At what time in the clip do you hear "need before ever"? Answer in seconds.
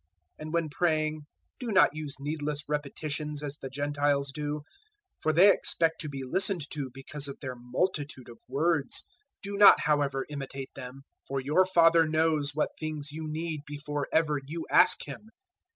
13.27-14.39